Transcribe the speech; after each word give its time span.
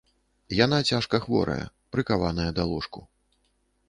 Яна 0.59 0.77
цяжка 0.93 1.19
хворая, 1.25 1.65
прыкаваная 1.97 2.47
да 2.61 2.65
ложку. 2.73 2.99